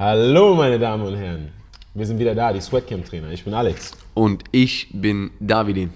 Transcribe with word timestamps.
Hallo, 0.00 0.54
meine 0.54 0.78
Damen 0.78 1.04
und 1.04 1.16
Herren. 1.16 1.48
Wir 1.92 2.06
sind 2.06 2.20
wieder 2.20 2.32
da, 2.32 2.52
die 2.52 2.60
Sweatcamp-Trainer. 2.60 3.32
Ich 3.32 3.42
bin 3.42 3.52
Alex. 3.52 3.90
Und 4.14 4.44
ich 4.52 4.86
bin 4.92 5.32
Davidin. 5.40 5.90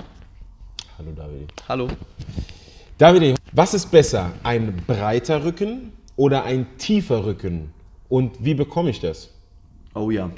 Hallo, 0.98 1.12
David. 1.14 1.52
Hallo. 1.68 1.88
David, 2.98 3.38
was 3.52 3.74
ist 3.74 3.88
besser, 3.92 4.32
ein 4.42 4.74
breiter 4.88 5.44
Rücken 5.44 5.92
oder 6.16 6.42
ein 6.42 6.66
tiefer 6.78 7.24
Rücken? 7.24 7.72
Und 8.08 8.44
wie 8.44 8.54
bekomme 8.54 8.90
ich 8.90 8.98
das? 8.98 9.30
Oh 9.94 10.10
ja. 10.10 10.32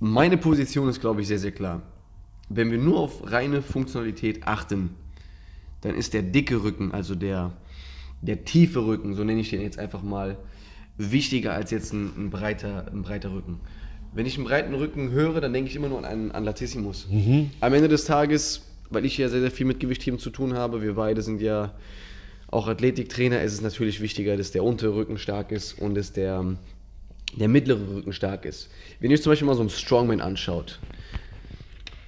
Meine 0.00 0.38
Position 0.38 0.88
ist, 0.88 1.02
glaube 1.02 1.20
ich, 1.20 1.28
sehr, 1.28 1.38
sehr 1.38 1.52
klar. 1.52 1.82
Wenn 2.48 2.70
wir 2.70 2.78
nur 2.78 3.00
auf 3.00 3.30
reine 3.30 3.60
Funktionalität 3.60 4.48
achten, 4.48 4.94
dann 5.82 5.94
ist 5.94 6.14
der 6.14 6.22
dicke 6.22 6.62
Rücken, 6.62 6.92
also 6.92 7.14
der, 7.14 7.52
der 8.22 8.46
tiefe 8.46 8.86
Rücken, 8.86 9.12
so 9.12 9.22
nenne 9.22 9.42
ich 9.42 9.50
den 9.50 9.60
jetzt 9.60 9.78
einfach 9.78 10.02
mal, 10.02 10.38
wichtiger 10.98 11.54
als 11.54 11.70
jetzt 11.70 11.92
ein, 11.92 12.12
ein, 12.16 12.30
breiter, 12.30 12.86
ein 12.92 13.02
breiter 13.02 13.32
Rücken. 13.32 13.60
Wenn 14.12 14.26
ich 14.26 14.36
einen 14.36 14.46
breiten 14.46 14.74
Rücken 14.74 15.10
höre, 15.10 15.40
dann 15.40 15.52
denke 15.52 15.70
ich 15.70 15.76
immer 15.76 15.88
nur 15.88 15.98
an 15.98 16.04
einen 16.04 16.30
an 16.32 16.44
Latissimus. 16.44 17.06
Am 17.60 17.72
Ende 17.72 17.88
des 17.88 18.04
Tages, 18.04 18.62
weil 18.90 19.04
ich 19.04 19.16
ja 19.16 19.28
sehr, 19.28 19.40
sehr 19.40 19.50
viel 19.50 19.66
mit 19.66 19.80
Gewichtheben 19.80 20.18
zu 20.18 20.30
tun 20.30 20.54
habe, 20.54 20.82
wir 20.82 20.94
beide 20.94 21.22
sind 21.22 21.40
ja 21.40 21.72
auch 22.50 22.66
Athletiktrainer, 22.66 23.42
ist 23.42 23.52
es 23.52 23.60
natürlich 23.60 24.00
wichtiger, 24.00 24.36
dass 24.36 24.50
der 24.50 24.64
untere 24.64 24.94
Rücken 24.94 25.18
stark 25.18 25.52
ist 25.52 25.78
und 25.78 25.94
dass 25.94 26.12
der, 26.12 26.44
der 27.36 27.48
mittlere 27.48 27.96
Rücken 27.96 28.12
stark 28.12 28.44
ist. 28.44 28.70
Wenn 29.00 29.10
ihr 29.10 29.16
euch 29.16 29.22
zum 29.22 29.32
Beispiel 29.32 29.46
mal 29.46 29.54
so 29.54 29.60
einen 29.60 29.70
Strongman 29.70 30.20
anschaut, 30.20 30.80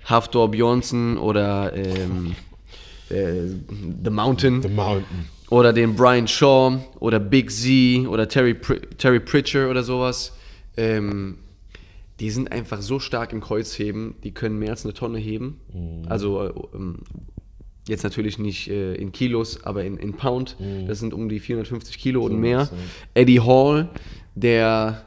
Haftor 0.04 0.50
Bjornsson 0.50 1.18
oder 1.18 1.72
ähm, 1.76 2.34
äh, 3.10 3.48
The 4.02 4.10
Mountain 4.10 4.62
The 4.62 4.68
Mountain. 4.68 5.28
Oder 5.50 5.72
den 5.72 5.96
Brian 5.96 6.28
Shaw 6.28 6.78
oder 7.00 7.18
Big 7.20 7.50
Z 7.50 8.06
oder 8.06 8.28
Terry, 8.28 8.56
Terry 8.96 9.20
Pritchard 9.20 9.68
oder 9.68 9.82
sowas, 9.82 10.32
ähm, 10.76 11.38
die 12.20 12.30
sind 12.30 12.52
einfach 12.52 12.80
so 12.82 13.00
stark 13.00 13.32
im 13.32 13.40
Kreuzheben, 13.40 14.14
die 14.22 14.32
können 14.32 14.58
mehr 14.58 14.70
als 14.70 14.84
eine 14.84 14.94
Tonne 14.94 15.18
heben. 15.18 15.60
Also 16.08 16.42
äh, 16.42 16.52
ähm, 16.74 16.98
jetzt 17.88 18.04
natürlich 18.04 18.38
nicht 18.38 18.68
äh, 18.68 18.94
in 18.94 19.10
Kilos, 19.10 19.64
aber 19.64 19.84
in, 19.84 19.96
in 19.96 20.12
Pound. 20.14 20.56
Das 20.86 21.00
sind 21.00 21.12
um 21.12 21.28
die 21.28 21.40
450 21.40 21.98
Kilo 21.98 22.24
und 22.24 22.38
mehr. 22.38 22.68
Eddie 23.14 23.40
Hall, 23.40 23.88
der, 24.34 25.04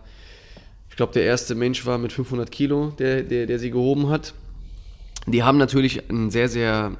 ich 0.89 0.95
glaube, 0.95 1.13
der 1.13 1.23
erste 1.23 1.55
Mensch 1.55 1.85
war 1.85 1.97
mit 1.97 2.11
500 2.11 2.51
Kilo, 2.51 2.89
der, 2.99 3.23
der, 3.23 3.45
der 3.45 3.59
sie 3.59 3.71
gehoben 3.71 4.09
hat. 4.09 4.33
Die 5.27 5.43
haben 5.43 5.57
natürlich 5.57 6.09
einen 6.09 6.31
sehr, 6.31 6.49
sehr, 6.49 6.97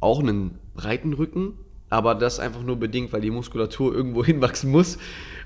auch 0.00 0.20
einen 0.20 0.58
breiten 0.74 1.12
Rücken, 1.12 1.54
aber 1.92 2.14
das 2.14 2.40
einfach 2.40 2.62
nur 2.62 2.76
bedingt, 2.76 3.12
weil 3.12 3.20
die 3.20 3.30
Muskulatur 3.30 3.94
irgendwo 3.94 4.24
hinwachsen 4.32 4.70
muss, 4.70 4.96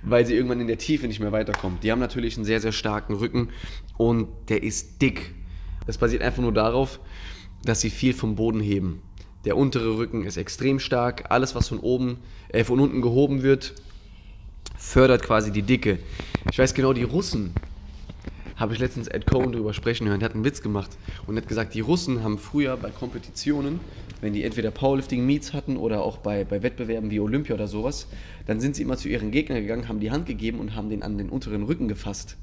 weil 0.02 0.24
sie 0.24 0.34
irgendwann 0.34 0.60
in 0.60 0.68
der 0.68 0.78
Tiefe 0.78 1.08
nicht 1.08 1.18
mehr 1.18 1.32
weiterkommt. 1.32 1.82
Die 1.82 1.90
haben 1.90 1.98
natürlich 1.98 2.36
einen 2.36 2.44
sehr, 2.44 2.60
sehr 2.60 2.70
starken 2.70 3.14
Rücken 3.14 3.48
und 3.96 4.28
der 4.48 4.62
ist 4.62 5.02
dick. 5.02 5.34
Das 5.88 5.98
basiert 5.98 6.22
einfach 6.22 6.42
nur 6.42 6.52
darauf, 6.52 7.00
dass 7.64 7.80
sie 7.80 7.90
viel 7.90 8.14
vom 8.14 8.36
Boden 8.36 8.60
heben. 8.60 9.02
Der 9.44 9.56
untere 9.56 9.98
Rücken 9.98 10.22
ist 10.22 10.36
extrem 10.36 10.78
stark. 10.78 11.32
Alles, 11.32 11.56
was 11.56 11.66
von 11.66 11.80
oben, 11.80 12.18
äh, 12.48 12.62
von 12.62 12.78
unten 12.78 13.02
gehoben 13.02 13.42
wird, 13.42 13.74
fördert 14.78 15.24
quasi 15.24 15.50
die 15.50 15.62
Dicke. 15.62 15.98
Ich 16.48 16.60
weiß 16.60 16.74
genau, 16.74 16.92
die 16.92 17.02
Russen, 17.02 17.54
habe 18.56 18.72
ich 18.72 18.80
letztens 18.80 19.08
Ed 19.08 19.26
Cohen 19.26 19.52
darüber 19.52 19.74
sprechen 19.74 20.08
hören, 20.08 20.20
der 20.20 20.30
hat 20.30 20.34
einen 20.34 20.44
Witz 20.44 20.62
gemacht 20.62 20.90
und 21.26 21.36
hat 21.36 21.46
gesagt, 21.46 21.74
die 21.74 21.80
Russen 21.80 22.22
haben 22.22 22.38
früher 22.38 22.76
bei 22.76 22.90
Kompetitionen, 22.90 23.80
wenn 24.20 24.32
die 24.32 24.44
entweder 24.44 24.70
Powerlifting-Meets 24.70 25.52
hatten 25.52 25.76
oder 25.76 26.02
auch 26.02 26.18
bei, 26.18 26.44
bei 26.44 26.62
Wettbewerben 26.62 27.10
wie 27.10 27.20
Olympia 27.20 27.54
oder 27.54 27.68
sowas, 27.68 28.08
dann 28.46 28.60
sind 28.60 28.74
sie 28.74 28.82
immer 28.82 28.96
zu 28.96 29.08
ihren 29.08 29.30
Gegnern 29.30 29.60
gegangen, 29.60 29.88
haben 29.88 30.00
die 30.00 30.10
Hand 30.10 30.26
gegeben 30.26 30.58
und 30.58 30.74
haben 30.74 30.88
den 30.88 31.02
an 31.02 31.18
den 31.18 31.28
unteren 31.28 31.64
Rücken 31.64 31.86
gefasst. 31.86 32.36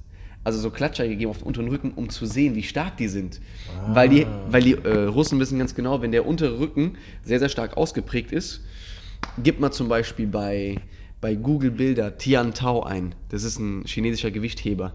Also 0.44 0.60
so 0.60 0.70
Klatscher 0.70 1.08
gegeben 1.08 1.32
auf 1.32 1.40
den 1.40 1.48
unteren 1.48 1.70
Rücken, 1.70 1.94
um 1.96 2.10
zu 2.10 2.26
sehen, 2.26 2.56
wie 2.56 2.64
stark 2.64 2.98
die 2.98 3.08
sind. 3.08 3.40
Weil 3.88 4.10
die, 4.10 4.28
weil 4.50 4.62
die 4.62 4.74
äh, 4.74 5.06
Russen 5.06 5.40
wissen 5.40 5.58
ganz 5.58 5.74
genau, 5.74 6.02
wenn 6.02 6.12
der 6.12 6.28
untere 6.28 6.60
Rücken 6.60 6.98
sehr, 7.24 7.40
sehr 7.40 7.50
stark 7.50 7.78
ausgeprägt 7.78 8.32
ist, 8.32 8.62
gibt 9.42 9.62
man 9.62 9.72
zum 9.72 9.88
Beispiel 9.88 10.28
bei, 10.28 10.80
bei 11.22 11.36
Google 11.36 11.72
Bilder 11.72 12.18
Tian 12.18 12.54
Tao 12.54 12.84
ein. 12.84 13.16
Das 13.30 13.44
ist 13.44 13.58
ein 13.58 13.84
chinesischer 13.86 14.32
Gewichtheber. 14.32 14.94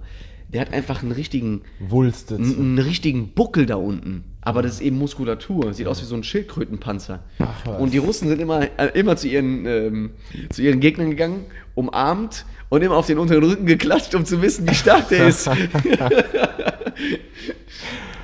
Der 0.48 0.62
hat 0.62 0.72
einfach 0.72 1.02
einen 1.02 1.12
richtigen, 1.12 1.62
Wulste. 1.78 2.36
einen, 2.36 2.78
richtigen 2.78 3.34
Buckel 3.34 3.66
da 3.66 3.76
unten. 3.76 4.24
Aber 4.40 4.62
das 4.62 4.74
ist 4.74 4.80
eben 4.80 4.96
Muskulatur. 4.96 5.74
Sieht 5.74 5.86
aus 5.86 6.00
wie 6.00 6.06
so 6.06 6.14
ein 6.14 6.24
Schildkrötenpanzer. 6.24 7.22
Ach 7.38 7.66
was. 7.66 7.80
Und 7.80 7.92
die 7.92 7.98
Russen 7.98 8.28
sind 8.28 8.40
immer, 8.40 8.62
äh, 8.62 8.90
immer 8.94 9.16
zu, 9.16 9.28
ihren, 9.28 9.66
ähm, 9.66 10.10
zu 10.48 10.62
ihren 10.62 10.80
Gegnern 10.80 11.10
gegangen, 11.10 11.44
umarmt 11.74 12.46
und 12.70 12.82
immer 12.82 12.96
auf 12.96 13.06
den 13.06 13.18
unteren 13.18 13.44
Rücken 13.44 13.66
geklatscht, 13.66 14.14
um 14.14 14.24
zu 14.24 14.40
wissen, 14.40 14.66
wie 14.66 14.74
stark 14.74 15.10
der 15.10 15.28
ist. 15.28 15.46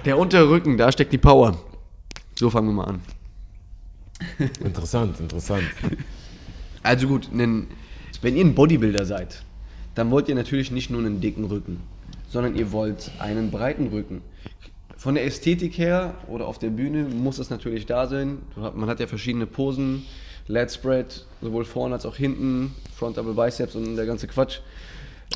der 0.06 0.18
untere 0.18 0.48
Rücken, 0.48 0.78
da 0.78 0.90
steckt 0.90 1.12
die 1.12 1.18
Power. 1.18 1.58
So 2.34 2.48
fangen 2.48 2.68
wir 2.68 2.74
mal 2.74 2.84
an. 2.84 3.00
Interessant, 4.64 5.20
interessant. 5.20 5.64
Also 6.82 7.06
gut, 7.06 7.28
wenn 7.32 7.66
ihr 8.22 8.44
ein 8.44 8.54
Bodybuilder 8.54 9.04
seid, 9.04 9.42
dann 9.94 10.10
wollt 10.10 10.28
ihr 10.28 10.34
natürlich 10.34 10.70
nicht 10.70 10.90
nur 10.90 11.00
einen 11.00 11.20
dicken 11.20 11.44
Rücken, 11.44 11.80
sondern 12.34 12.56
ihr 12.56 12.72
wollt 12.72 13.12
einen 13.20 13.52
breiten 13.52 13.86
Rücken. 13.86 14.20
Von 14.96 15.14
der 15.14 15.24
Ästhetik 15.24 15.78
her 15.78 16.14
oder 16.26 16.48
auf 16.48 16.58
der 16.58 16.70
Bühne 16.70 17.04
muss 17.04 17.38
es 17.38 17.48
natürlich 17.48 17.86
da 17.86 18.08
sein. 18.08 18.38
Man 18.56 18.88
hat 18.88 18.98
ja 18.98 19.06
verschiedene 19.06 19.46
Posen, 19.46 20.02
Lat 20.48 20.72
Spread, 20.72 21.24
sowohl 21.40 21.64
vorne 21.64 21.94
als 21.94 22.04
auch 22.04 22.16
hinten, 22.16 22.74
Front 22.96 23.18
Double 23.18 23.34
Biceps 23.34 23.76
und 23.76 23.94
der 23.94 24.04
ganze 24.06 24.26
Quatsch. 24.26 24.58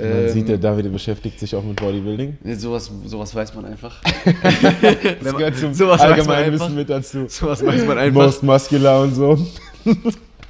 Man 0.01 0.11
Ähm, 0.11 0.29
sieht, 0.29 0.49
der 0.49 0.59
David 0.59 0.93
beschäftigt 0.93 1.39
sich 1.39 1.55
auch 1.55 1.63
mit 1.63 1.77
Bodybuilding. 1.77 2.37
sowas, 2.57 2.91
sowas 3.05 3.33
weiß 3.33 3.55
man 3.55 3.65
einfach. 3.65 4.03
Das 5.23 5.37
gehört 5.37 5.57
zum 5.57 5.73
sowas 5.75 6.01
Allgemeinwissen 6.01 6.67
einfach. 6.67 6.77
mit 6.77 6.91
dazu. 6.91 7.27
Sowas 7.29 7.65
weiß 7.65 7.85
man 7.87 7.99
einfach. 7.99 8.23
Most 8.23 8.43
muscular 8.43 9.03
und 9.03 9.15
so. 9.15 9.39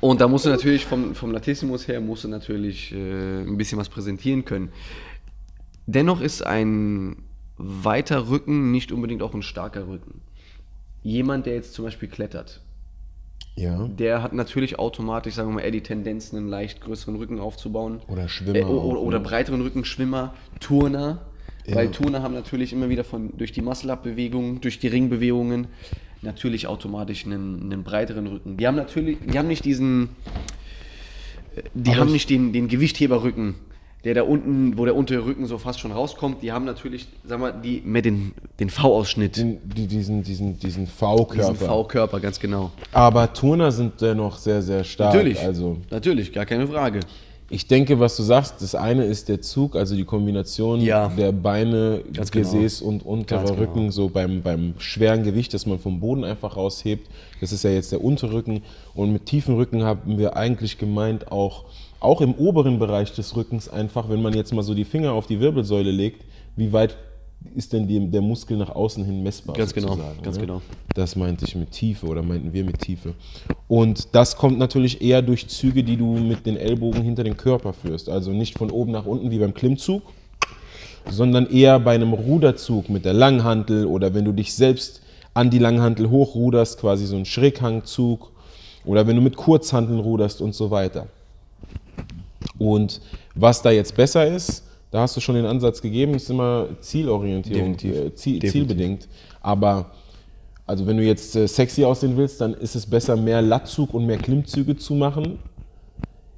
Und 0.01 0.21
da 0.21 0.29
musst 0.29 0.45
du 0.47 0.51
natürlich 0.51 0.87
vom, 0.87 1.15
vom 1.15 1.33
Latissimus 1.33 1.89
her 1.89 2.01
musst 2.01 2.25
du 2.25 2.29
natürlich 2.29 2.93
äh, 2.93 2.97
ein 3.43 3.57
bisschen 3.57 3.79
was 3.79 3.89
präsentieren 3.89 4.45
können. 4.45 4.71
Dennoch 5.91 6.21
ist 6.21 6.43
ein 6.45 7.17
weiter 7.57 8.29
Rücken 8.29 8.71
nicht 8.71 8.93
unbedingt 8.93 9.23
auch 9.23 9.33
ein 9.33 9.43
starker 9.43 9.89
Rücken. 9.89 10.21
Jemand, 11.03 11.47
der 11.47 11.55
jetzt 11.55 11.73
zum 11.73 11.87
Beispiel 11.87 12.11
klettert, 12.11 12.61
Ja. 13.57 13.89
der 13.89 14.23
hat 14.23 14.35
natürlich 14.35 14.79
automatisch, 14.79 15.33
sagen 15.35 15.49
wir 15.49 15.55
mal, 15.55 15.61
eher 15.63 15.71
die 15.71 15.81
Tendenz, 15.83 16.35
einen 16.35 16.47
leicht 16.49 16.83
größeren 16.83 17.17
Rücken 17.17 17.41
aufzubauen. 17.41 18.01
Oder 18.07 18.29
Schwimmer 18.29 18.59
Äh, 18.59 18.65
auch, 18.65 18.85
oder, 18.85 19.01
oder 19.01 19.19
ne? 19.19 19.25
breiteren 19.25 19.63
Rücken, 19.63 19.87
Schwimmer, 19.87 20.35
Turner. 20.61 21.23
Ja. 21.67 21.77
Weil 21.77 21.91
Turner 21.91 22.23
haben 22.23 22.35
natürlich 22.35 22.75
immer 22.75 22.91
wieder 22.91 23.03
von, 23.05 23.31
durch 23.39 23.53
die 23.53 23.63
Muscle-Up-Bewegungen, 23.63 24.61
durch 24.61 24.79
die 24.79 24.89
Ringbewegungen 24.89 25.69
natürlich 26.21 26.67
automatisch 26.67 27.25
einen, 27.25 27.63
einen 27.73 27.83
breiteren 27.83 28.27
Rücken. 28.27 28.59
Die 28.59 28.67
haben 28.67 28.77
natürlich, 28.77 29.17
die 29.27 29.39
haben 29.39 29.49
nicht 29.49 29.65
diesen, 29.65 30.11
äh, 31.57 31.63
die 31.73 31.93
Aber 31.93 32.01
haben 32.01 32.07
ich- 32.09 32.13
nicht 32.13 32.31
den, 32.31 32.53
den 32.53 32.69
Gewichtheberrücken, 32.69 33.55
der 34.05 34.15
da 34.15 34.23
unten, 34.23 34.79
wo 34.79 34.85
der 34.85 34.95
untere 34.95 35.25
Rücken 35.25 35.47
so 35.47 35.59
fast 35.59 35.81
schon 35.81 35.91
rauskommt. 35.93 36.43
Die 36.43 36.53
haben 36.53 36.65
natürlich, 36.65 37.09
sag 37.25 37.41
mal, 37.41 37.53
die 37.53 37.83
mit 37.85 38.05
den, 38.05 38.33
den 38.61 38.71
V-Ausschnitt, 38.71 39.37
die, 39.37 39.59
diesen, 39.87 40.23
diesen, 40.23 40.23
diesen 40.23 40.59
diesen 40.59 40.87
V-Körper. 40.87 41.55
V-Körper, 41.55 42.21
ganz 42.21 42.39
genau. 42.39 42.71
Aber 42.93 43.33
Turner 43.33 43.73
sind 43.73 44.01
dennoch 44.01 44.39
sehr, 44.39 44.63
sehr 44.63 44.85
stark. 44.85 45.15
Natürlich, 45.15 45.41
Also 45.41 45.79
natürlich, 45.91 46.33
gar 46.33 46.47
keine 46.47 46.67
Frage. 46.69 47.01
ich 47.51 47.67
denke, 47.67 47.99
was 47.99 48.17
du 48.17 48.23
sagst, 48.23 48.61
das 48.63 48.75
eine 48.77 49.05
ist 49.05 49.29
der 49.29 49.41
Zug, 49.41 49.75
also 49.75 49.97
die 49.97 50.05
Kombination 50.05 50.81
Ja. 50.81 51.09
der 51.09 51.33
Beine, 51.33 52.03
Ganz 52.13 52.31
genau. 52.31 52.45
Gesäß 52.53 52.81
und 52.83 53.05
unterer 53.05 53.39
Ganz 53.41 53.51
genau. 53.51 53.63
Rücken, 53.63 53.91
so 53.91 54.09
beim, 54.09 54.43
beim 54.43 54.75
schweren 54.79 55.25
Gewicht, 55.25 55.53
das 55.55 55.67
man 55.67 55.79
vom 55.81 55.99
Boden 55.99 56.23
einfach 56.25 56.57
raushebt. 56.57 57.09
Das 57.41 57.51
ist 57.53 57.65
ja 57.65 57.71
jetzt 57.71 57.91
der 57.91 58.05
Unterrücken. 58.05 58.63
Und 58.95 59.13
mit 59.13 59.27
tiefen 59.27 59.57
Rücken 59.57 59.83
haben 59.83 60.19
wir 60.19 60.37
eigentlich 60.37 60.79
gemeint, 60.79 61.33
auch, 61.33 61.65
auch 62.01 62.21
im 62.21 62.35
oberen 62.35 62.79
Bereich 62.79 63.13
des 63.13 63.37
Rückens 63.37 63.69
einfach, 63.69 64.09
wenn 64.09 64.23
man 64.23 64.35
jetzt 64.35 64.53
mal 64.53 64.63
so 64.63 64.75
die 64.75 64.85
Finger 64.85 65.13
auf 65.13 65.27
die 65.27 65.41
Wirbelsäule 65.41 65.91
legt, 65.91 66.25
wie 66.57 66.73
weit 66.73 66.97
ist 67.55 67.73
denn 67.73 67.87
die, 67.87 68.11
der 68.11 68.21
Muskel 68.21 68.57
nach 68.57 68.71
außen 68.71 69.05
hin 69.05 69.23
messbar? 69.23 69.57
Ganz 69.57 69.73
genau, 69.73 69.97
ganz 70.23 70.37
ne? 70.37 70.43
genau. 70.43 70.63
Das 70.95 71.17
meinte 71.17 71.45
ich 71.45 71.55
mit 71.55 71.71
Tiefe 71.71 72.07
oder 72.07 72.23
meinten 72.23 72.53
wir 72.53 72.65
mit 72.65 72.79
Tiefe. 72.79 73.15
Und 73.69 74.15
das 74.15 74.37
kommt 74.37 74.59
natürlich 74.59 75.01
eher 75.01 75.23
durch 75.23 75.49
Züge, 75.49 75.85
die 75.85 75.97
du 75.97 76.19
mit 76.19 76.47
den 76.47 76.57
Ellbogen 76.57 77.03
hinter 77.03 77.25
den 77.25 77.37
Körper 77.37 77.73
führst. 77.73 78.09
Also 78.09 78.33
nicht 78.33 78.59
von 78.59 78.71
oben 78.71 78.93
nach 78.93 79.07
unten 79.07 79.31
wie 79.31 79.39
beim 79.39 79.55
Klimmzug, 79.55 80.03
sondern 81.09 81.47
eher 81.47 81.79
bei 81.81 81.95
einem 81.95 82.13
Ruderzug 82.13 82.89
mit 82.89 83.05
der 83.05 83.15
Langhantel 83.15 83.87
oder 83.87 84.15
wenn 84.15 84.25
du 84.25 84.33
dich 84.33 84.53
selbst 84.55 85.03
an 85.35 85.51
die 85.51 85.59
Langhantel 85.59 86.11
hochruderst, 86.11 86.81
quasi 86.81 87.07
so 87.07 87.17
ein 87.17 87.25
Schräghangzug 87.25 88.33
oder 88.85 89.07
wenn 89.07 89.17
du 89.17 89.23
mit 89.23 89.37
Kurzhanteln 89.37 90.01
ruderst 90.01 90.41
und 90.41 90.55
so 90.55 90.71
weiter. 90.71 91.07
Und 92.59 93.01
was 93.35 93.63
da 93.63 93.71
jetzt 93.71 93.95
besser 93.97 94.27
ist, 94.27 94.65
da 94.91 95.01
hast 95.03 95.17
du 95.17 95.21
schon 95.21 95.35
den 95.35 95.47
Ansatz 95.47 95.81
gegeben, 95.83 96.15
ist 96.15 96.31
immer 96.31 96.67
Zielorientierung, 96.81 97.77
Definitiv. 97.77 98.07
äh, 98.07 98.15
Ziel, 98.15 98.39
Definitiv. 98.39 98.53
zielbedingt. 98.53 99.09
Aber 99.41 99.91
also 100.67 100.87
wenn 100.87 100.97
du 100.97 101.03
jetzt 101.05 101.37
äh, 101.37 101.47
sexy 101.47 101.85
aussehen 101.85 102.17
willst, 102.17 102.41
dann 102.41 102.55
ist 102.55 102.75
es 102.75 102.87
besser, 102.87 103.17
mehr 103.17 103.41
Lattzug 103.43 103.95
und 103.95 104.07
mehr 104.07 104.19
Klimmzüge 104.19 104.77
zu 104.77 104.95
machen, 104.95 105.39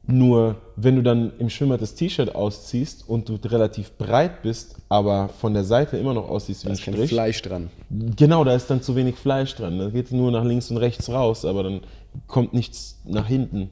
Nur 0.07 0.57
wenn 0.75 0.97
du 0.97 1.03
dann 1.03 1.33
im 1.39 1.49
Schwimmer 1.51 1.79
das 1.79 1.95
T-Shirt 1.95 2.35
ausziehst 2.35 3.09
und 3.09 3.29
du 3.29 3.35
relativ 3.49 3.93
breit 3.97 4.43
bist, 4.43 4.77
aber 4.89 5.29
von 5.29 5.55
der 5.55 5.63
Seite 5.63 5.97
immer 5.99 6.15
noch 6.15 6.29
aussiehst 6.29 6.65
wie 6.65 6.69
Da 6.69 6.71
ein 6.71 6.75
ist 6.75 6.85
kein 6.85 6.95
Strich. 6.95 7.11
Fleisch 7.11 7.43
dran. 7.43 7.71
Genau, 8.17 8.43
da 8.43 8.55
ist 8.55 8.69
dann 8.69 8.83
zu 8.83 8.97
wenig 8.97 9.17
Fleisch 9.17 9.55
dran. 9.55 9.79
Da 9.79 9.89
geht 9.91 10.11
nur 10.11 10.33
nach 10.33 10.45
links 10.45 10.71
und 10.71 10.79
rechts 10.79 11.09
raus, 11.11 11.45
aber 11.45 11.63
dann 11.63 11.81
kommt 12.27 12.55
nichts 12.55 12.99
nach 13.05 13.27
hinten. 13.29 13.71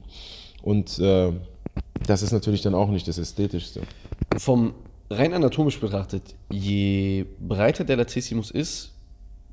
Und 0.63 0.97
äh, 0.99 1.31
das 2.05 2.21
ist 2.21 2.31
natürlich 2.31 2.61
dann 2.61 2.75
auch 2.75 2.89
nicht 2.89 3.07
das 3.07 3.17
Ästhetischste. 3.17 3.81
Vom 4.37 4.73
rein 5.09 5.33
anatomisch 5.33 5.79
betrachtet, 5.79 6.35
je 6.51 7.25
breiter 7.39 7.83
der 7.83 7.97
Latissimus 7.97 8.51
ist, 8.51 8.93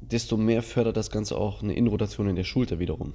desto 0.00 0.36
mehr 0.36 0.62
fördert 0.62 0.96
das 0.96 1.10
Ganze 1.10 1.36
auch 1.36 1.62
eine 1.62 1.74
Innenrotation 1.74 2.28
in 2.28 2.36
der 2.36 2.44
Schulter 2.44 2.78
wiederum. 2.78 3.14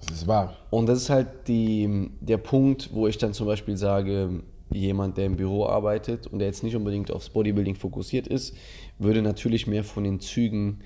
Das 0.00 0.18
ist 0.18 0.26
wahr. 0.26 0.56
Und 0.70 0.86
das 0.86 0.98
ist 0.98 1.10
halt 1.10 1.28
die, 1.48 2.10
der 2.20 2.36
Punkt, 2.36 2.90
wo 2.92 3.06
ich 3.06 3.16
dann 3.16 3.32
zum 3.32 3.46
Beispiel 3.46 3.76
sage, 3.76 4.42
jemand, 4.70 5.16
der 5.16 5.26
im 5.26 5.36
Büro 5.36 5.66
arbeitet 5.66 6.26
und 6.26 6.40
der 6.40 6.48
jetzt 6.48 6.62
nicht 6.62 6.76
unbedingt 6.76 7.10
aufs 7.10 7.30
Bodybuilding 7.30 7.76
fokussiert 7.76 8.26
ist, 8.26 8.54
würde 8.98 9.22
natürlich 9.22 9.66
mehr 9.66 9.84
von 9.84 10.04
den 10.04 10.20
Zügen 10.20 10.80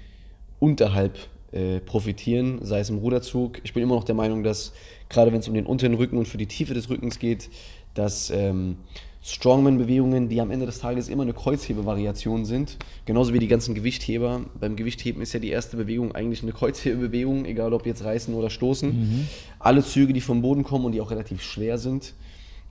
unterhalb 0.61 1.19
äh, 1.53 1.81
profitieren, 1.81 2.59
sei 2.63 2.81
es 2.81 2.91
im 2.91 2.99
Ruderzug. 2.99 3.61
Ich 3.65 3.73
bin 3.73 3.83
immer 3.83 3.95
noch 3.95 4.05
der 4.05 4.15
Meinung, 4.15 4.43
dass 4.43 4.73
gerade 5.09 5.33
wenn 5.33 5.41
es 5.41 5.49
um 5.49 5.55
den 5.55 5.67
unteren 5.67 5.95
Rücken 5.95 6.19
und 6.19 6.29
für 6.29 6.39
die 6.39 6.47
Tiefe 6.47 6.75
des 6.75 6.91
Rückens 6.91 7.19
geht, 7.19 7.49
dass 7.95 8.31
ähm, 8.31 8.77
Strongman-Bewegungen, 9.23 10.29
die 10.29 10.41
am 10.41 10.51
Ende 10.51 10.67
des 10.67 10.79
Tages 10.79 11.09
immer 11.09 11.25
eine 11.25 11.33
Kreuzhebevariation 11.33 12.45
sind, 12.45 12.77
genauso 13.05 13.35
wie 13.35 13.39
die 13.39 13.49
ganzen 13.49 13.75
Gewichtheber. 13.75 14.43
Beim 14.59 14.77
Gewichtheben 14.77 15.21
ist 15.21 15.33
ja 15.33 15.41
die 15.41 15.51
erste 15.51 15.77
Bewegung 15.77 16.15
eigentlich 16.15 16.43
eine 16.43 16.53
Kreuzhebebewegung, 16.53 17.45
egal 17.45 17.73
ob 17.73 17.85
jetzt 17.85 18.05
reißen 18.05 18.33
oder 18.35 18.49
stoßen. 18.49 19.29
Alle 19.59 19.83
Züge, 19.85 20.13
die 20.13 20.21
vom 20.21 20.41
Boden 20.41 20.63
kommen 20.63 20.85
und 20.85 20.93
die 20.93 21.01
auch 21.01 21.11
relativ 21.11 21.43
schwer 21.43 21.79
sind, 21.79 22.15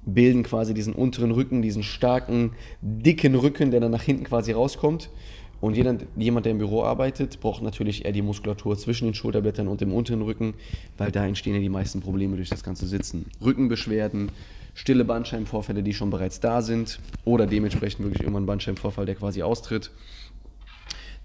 bilden 0.05 0.43
quasi 0.43 0.73
diesen 0.73 0.93
unteren 0.93 1.31
Rücken, 1.31 1.61
diesen 1.61 1.83
starken, 1.83 2.51
dicken 2.81 3.35
Rücken, 3.35 3.71
der 3.71 3.81
dann 3.81 3.91
nach 3.91 4.03
hinten 4.03 4.23
quasi 4.23 4.53
rauskommt. 4.53 5.09
Und 5.59 5.75
jeder, 5.75 5.97
jemand, 6.15 6.45
der 6.45 6.51
im 6.51 6.59
Büro 6.59 6.83
arbeitet, 6.83 7.39
braucht 7.39 7.63
natürlich 7.63 8.05
eher 8.05 8.11
die 8.11 8.21
Muskulatur 8.21 8.77
zwischen 8.77 9.05
den 9.05 9.13
Schulterblättern 9.15 9.67
und 9.67 9.81
dem 9.81 9.91
unteren 9.91 10.21
Rücken, 10.21 10.53
weil 10.97 11.11
da 11.11 11.25
entstehen 11.25 11.55
ja 11.55 11.59
die 11.59 11.69
meisten 11.69 12.01
Probleme 12.01 12.35
durch 12.35 12.49
das 12.49 12.63
ganze 12.63 12.85
Sitzen. 12.85 13.25
Rückenbeschwerden, 13.41 14.31
stille 14.75 15.03
Bandscheibenvorfälle, 15.03 15.81
die 15.81 15.93
schon 15.93 16.11
bereits 16.11 16.39
da 16.39 16.61
sind, 16.61 16.99
oder 17.25 17.47
dementsprechend 17.47 18.03
wirklich 18.03 18.21
irgendwann 18.21 18.43
ein 18.43 18.47
Bandscheibenvorfall, 18.47 19.07
der 19.07 19.15
quasi 19.15 19.41
austritt. 19.41 19.89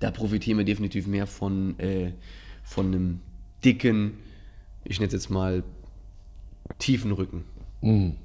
Da 0.00 0.10
profitieren 0.10 0.58
wir 0.58 0.64
definitiv 0.64 1.06
mehr 1.06 1.26
von, 1.26 1.78
äh, 1.78 2.12
von 2.64 2.86
einem 2.86 3.20
dicken, 3.64 4.14
ich 4.84 4.98
nenne 4.98 5.08
es 5.08 5.12
jetzt 5.12 5.30
mal 5.30 5.62
tiefen 6.78 7.12
Rücken. 7.12 7.44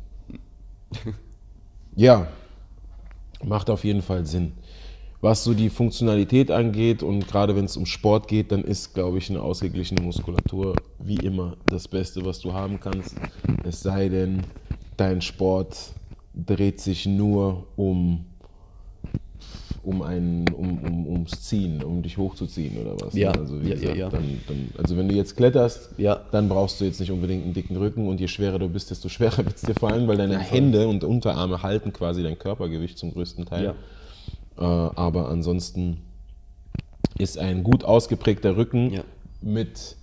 Ja, 1.96 2.28
macht 3.44 3.72
auf 3.72 3.84
jeden 3.84 4.04
Fall 4.04 4.28
Sinn. 4.28 4.52
Was 5.20 5.44
so 5.44 5.56
die 5.56 5.70
Funktionalität 5.70 6.52
angeht 6.52 7.02
und 7.02 7.28
gerade 7.28 7.56
wenn 7.56 7.66
es 7.66 7.76
um 7.76 7.88
Sport 7.88 8.28
geht, 8.28 8.52
dann 8.52 8.64
ist, 8.64 8.94
glaube 8.94 9.18
ich, 9.18 9.30
eine 9.32 9.42
ausgeglichene 9.42 10.02
Muskulatur 10.02 10.76
wie 11.00 11.16
immer 11.16 11.58
das 11.66 11.88
Beste, 11.88 12.24
was 12.24 12.40
du 12.40 12.54
haben 12.54 12.80
kannst. 12.80 13.16
Es 13.64 13.82
sei 13.82 14.10
denn, 14.10 14.44
dein 14.96 15.22
Sport 15.22 15.76
dreht 16.36 16.80
sich 16.80 17.08
nur 17.08 17.66
um, 17.78 18.26
um, 19.82 20.04
ein, 20.04 20.46
um, 20.50 20.78
um, 20.84 21.08
ums 21.08 21.42
Ziehen, 21.42 21.82
um 21.84 22.04
dich 22.04 22.18
hochzuziehen 22.20 22.78
oder 22.78 22.96
was. 23.02 23.16
Ja, 23.16 23.32
also, 23.32 23.56
ja, 23.58 23.74
gesagt, 23.74 23.98
ja. 23.98 24.10
Dann, 24.10 24.40
dann, 24.48 24.70
also 24.78 24.98
wenn 24.98 25.08
du 25.10 25.16
jetzt 25.16 25.36
kletterst, 25.36 25.92
Ja. 25.98 26.22
dann 26.32 26.48
brauchst 26.48 26.80
du 26.80 26.86
jetzt 26.86 27.00
nicht 27.00 27.12
unbedingt 27.12 27.44
einen 27.44 27.54
dicken 27.56 27.76
Rücken 27.78 28.08
und 28.08 28.20
je 28.20 28.28
schwerer 28.28 28.60
du 28.60 28.70
bist, 28.70 28.92
desto 28.92 29.10
schwerer 29.10 29.38
wird 29.46 29.56
es 29.56 29.64
dir 29.64 29.74
fallen, 29.74 30.08
weil 30.08 30.18
deine 30.18 30.38
Hände 30.38 30.88
und 30.88 31.04
Unterarme 31.04 31.64
halten 31.64 31.92
quasi 31.92 32.22
dein 32.22 32.38
Körpergewicht 32.38 33.00
zum 33.00 33.14
größten 33.14 33.46
Teil. 33.46 33.64
Ja. 33.64 33.76
Äh, 34.58 34.64
aber 34.64 35.30
ansonsten 35.30 35.98
ist 37.18 37.38
ein 37.38 37.64
gut 37.64 37.84
ausgeprägter 37.84 38.58
Rücken 38.58 38.92
Ja. 38.92 39.04
mit 39.42 39.96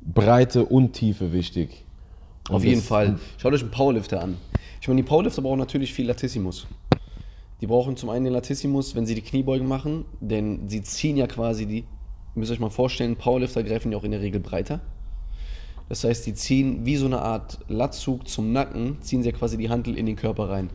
Breite 0.00 0.64
und 0.64 0.92
Tiefe 0.92 1.32
wichtig. 1.32 1.84
Und 2.48 2.56
Auf 2.56 2.64
jeden 2.64 2.82
Fall. 2.82 3.18
Schaut 3.38 3.52
euch 3.52 3.62
einen 3.62 3.70
Powerlifter 3.70 4.20
an. 4.22 4.36
Ich 4.80 4.88
meine, 4.88 5.00
die 5.00 5.06
Powerlifter 5.08 5.42
brauchen 5.42 5.58
natürlich 5.58 5.94
viel 5.94 6.06
Latissimus. 6.06 6.66
Die 7.60 7.66
brauchen 7.68 7.96
zum 7.96 8.10
einen 8.10 8.24
den 8.24 8.32
Latissimus, 8.34 8.96
wenn 8.96 9.06
sie 9.06 9.14
die 9.14 9.20
Kniebeugen 9.20 9.68
machen, 9.68 10.04
denn 10.20 10.68
sie 10.68 10.82
ziehen 10.82 11.16
ja 11.16 11.28
quasi 11.28 11.66
die, 11.66 11.78
ihr 11.78 11.84
müsst 12.34 12.50
euch 12.50 12.58
mal 12.58 12.70
vorstellen, 12.70 13.14
Powerlifter 13.14 13.62
greifen 13.62 13.92
ja 13.92 13.98
auch 13.98 14.02
in 14.02 14.10
der 14.10 14.20
Regel 14.20 14.40
breiter. 14.40 14.80
Das 15.88 16.02
heißt, 16.02 16.26
die 16.26 16.34
ziehen 16.34 16.84
wie 16.84 16.96
so 16.96 17.06
eine 17.06 17.20
Art 17.22 17.58
Latzug 17.68 18.26
zum 18.26 18.52
Nacken, 18.52 18.96
ziehen 19.02 19.22
sie 19.22 19.30
ja 19.30 19.36
quasi 19.36 19.56
die 19.56 19.68
Hantel 19.68 19.96
in 19.96 20.06
den 20.06 20.16
Körper 20.16 20.48
rein. 20.48 20.70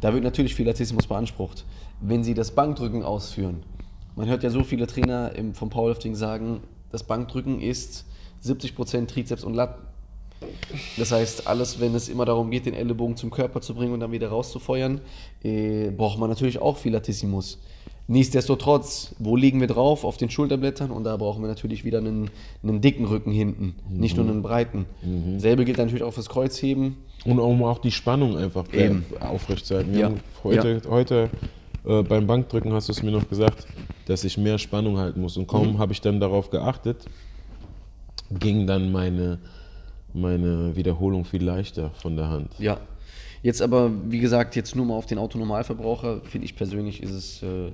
Da 0.00 0.14
wird 0.14 0.24
natürlich 0.24 0.54
viel 0.54 0.66
Latissimus 0.66 1.06
beansprucht. 1.06 1.64
Wenn 2.00 2.24
sie 2.24 2.34
das 2.34 2.52
Bankdrücken 2.52 3.02
ausführen, 3.02 3.62
man 4.16 4.28
hört 4.28 4.42
ja 4.42 4.50
so 4.50 4.64
viele 4.64 4.86
Trainer 4.86 5.32
im, 5.34 5.54
vom 5.54 5.70
Powerlifting 5.70 6.14
sagen, 6.14 6.60
das 6.90 7.02
Bankdrücken 7.02 7.60
ist 7.60 8.06
70% 8.44 9.06
Trizeps 9.06 9.44
und 9.44 9.54
Lat. 9.54 9.78
Das 10.96 11.12
heißt, 11.12 11.46
alles, 11.46 11.80
wenn 11.80 11.94
es 11.94 12.08
immer 12.08 12.24
darum 12.24 12.50
geht, 12.50 12.64
den 12.64 12.74
Ellenbogen 12.74 13.16
zum 13.16 13.30
Körper 13.30 13.60
zu 13.60 13.74
bringen 13.74 13.92
und 13.92 14.00
dann 14.00 14.10
wieder 14.10 14.28
rauszufeuern, 14.28 15.02
äh, 15.42 15.90
braucht 15.90 16.18
man 16.18 16.30
natürlich 16.30 16.58
auch 16.60 16.78
viel 16.78 16.92
Latissimus. 16.92 17.58
Nichtsdestotrotz, 18.10 19.14
wo 19.20 19.36
liegen 19.36 19.60
wir 19.60 19.68
drauf? 19.68 20.02
Auf 20.02 20.16
den 20.16 20.30
Schulterblättern 20.30 20.90
und 20.90 21.04
da 21.04 21.16
brauchen 21.16 21.42
wir 21.42 21.46
natürlich 21.46 21.84
wieder 21.84 21.98
einen, 21.98 22.28
einen 22.60 22.80
dicken 22.80 23.04
Rücken 23.04 23.30
hinten, 23.30 23.76
nicht 23.88 24.16
nur 24.16 24.28
einen 24.28 24.42
breiten. 24.42 24.86
Selbe 25.38 25.64
gilt 25.64 25.78
natürlich 25.78 26.02
auch 26.02 26.12
fürs 26.12 26.28
Kreuzheben. 26.28 26.96
Und 27.24 27.38
um 27.38 27.62
auch 27.62 27.78
die 27.78 27.92
Spannung 27.92 28.36
einfach 28.36 28.64
Eben. 28.72 29.04
aufrechtzuerhalten. 29.20 29.96
Ja. 29.96 30.10
heute 30.42 30.82
heute 30.90 31.30
äh, 31.84 32.02
beim 32.02 32.26
Bankdrücken 32.26 32.72
hast 32.72 32.88
du 32.88 32.92
es 32.92 33.04
mir 33.04 33.12
noch 33.12 33.28
gesagt, 33.28 33.68
dass 34.06 34.24
ich 34.24 34.36
mehr 34.36 34.58
Spannung 34.58 34.98
halten 34.98 35.20
muss. 35.20 35.36
Und 35.36 35.46
kaum 35.46 35.78
habe 35.78 35.92
ich 35.92 36.00
dann 36.00 36.18
darauf 36.18 36.50
geachtet, 36.50 37.04
ging 38.40 38.66
dann 38.66 38.90
meine, 38.90 39.38
meine 40.12 40.74
Wiederholung 40.74 41.24
viel 41.24 41.44
leichter 41.44 41.92
von 42.02 42.16
der 42.16 42.28
Hand. 42.28 42.50
Ja. 42.58 42.78
Jetzt 43.42 43.62
aber, 43.62 43.90
wie 44.10 44.18
gesagt, 44.18 44.54
jetzt 44.54 44.76
nur 44.76 44.84
mal 44.84 44.94
auf 44.94 45.06
den 45.06 45.18
Autonormalverbraucher, 45.18 46.20
finde 46.22 46.44
ich 46.44 46.56
persönlich, 46.56 47.02
ist 47.02 47.10
es, 47.10 47.42
äh, 47.42 47.72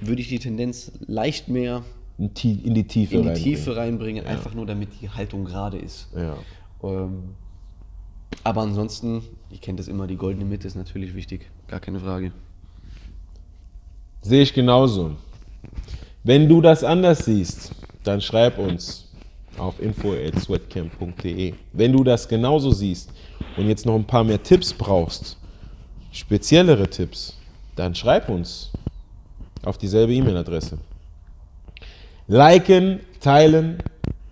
würde 0.00 0.20
ich 0.20 0.28
die 0.28 0.38
Tendenz 0.38 0.92
leicht 1.06 1.48
mehr 1.48 1.82
In, 2.18 2.32
die 2.34 2.84
Tiefe 2.84 3.16
in 3.16 3.22
die 3.22 3.28
reinbringen. 3.28 3.34
Tiefe 3.34 3.76
reinbringen, 3.76 4.26
einfach 4.26 4.54
nur 4.54 4.66
damit 4.66 4.90
die 5.00 5.10
Haltung 5.10 5.44
gerade 5.44 5.78
ist. 5.78 6.08
Ja. 6.14 6.36
Ähm, 6.82 7.34
aber 8.44 8.62
ansonsten, 8.62 9.22
ihr 9.50 9.58
kennt 9.58 9.80
das 9.80 9.88
immer, 9.88 10.06
die 10.06 10.16
goldene 10.16 10.44
Mitte 10.44 10.68
ist 10.68 10.76
natürlich 10.76 11.14
wichtig, 11.14 11.50
gar 11.66 11.80
keine 11.80 11.98
Frage. 11.98 12.32
Sehe 14.22 14.42
ich 14.42 14.54
genauso. 14.54 15.16
Wenn 16.22 16.48
du 16.48 16.60
das 16.60 16.84
anders 16.84 17.24
siehst, 17.24 17.72
dann 18.04 18.20
schreib 18.20 18.58
uns 18.58 19.09
auf 19.58 19.80
info.sweatcamp.de. 19.80 21.54
Wenn 21.72 21.92
du 21.92 22.04
das 22.04 22.28
genauso 22.28 22.70
siehst 22.70 23.10
und 23.56 23.68
jetzt 23.68 23.86
noch 23.86 23.94
ein 23.94 24.06
paar 24.06 24.24
mehr 24.24 24.42
Tipps 24.42 24.72
brauchst, 24.72 25.36
speziellere 26.12 26.88
Tipps, 26.88 27.36
dann 27.76 27.94
schreib 27.94 28.28
uns 28.28 28.70
auf 29.62 29.78
dieselbe 29.78 30.12
E-Mail-Adresse. 30.14 30.78
Liken, 32.26 33.00
teilen 33.20 33.82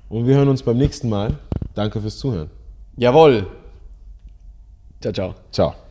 und 0.09 0.27
wir 0.27 0.37
hören 0.37 0.49
uns 0.49 0.63
beim 0.63 0.77
nächsten 0.77 1.09
Mal. 1.09 1.39
Danke 1.75 2.01
fürs 2.01 2.19
Zuhören. 2.19 2.51
Jawohl! 2.97 3.47
Ciao, 5.01 5.13
ciao. 5.13 5.35
Ciao. 5.53 5.88